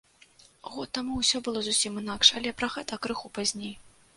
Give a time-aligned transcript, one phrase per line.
[0.75, 3.73] Год таму ўсё было зусім інакш, але пра гэта крыху пазней.